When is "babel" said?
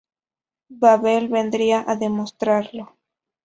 0.79-1.23